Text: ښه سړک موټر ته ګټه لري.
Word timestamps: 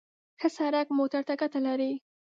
ښه 0.39 0.49
سړک 0.57 0.87
موټر 0.97 1.21
ته 1.27 1.33
ګټه 1.41 1.59
لري. 1.67 1.91